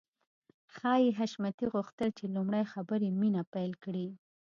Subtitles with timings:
[0.73, 4.07] ښايي حشمتي غوښتل چې لومړی خبرې مينه پيل کړي.